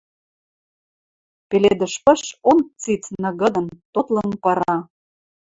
[1.49, 4.75] Пеледӹш пыш онг циц ныгыдын, тотлын пыра.